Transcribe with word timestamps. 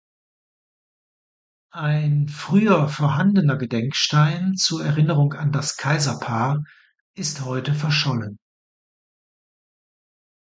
Ein 1.75 2.27
früher 2.27 2.87
vorhandener 2.89 3.55
Gedenkstein 3.57 4.55
zur 4.57 4.83
Erinnerung 4.83 5.33
an 5.33 5.51
das 5.51 5.77
Kaiserpaar 5.77 6.63
ist 7.13 7.41
heute 7.45 7.75
verschollen. 7.75 8.39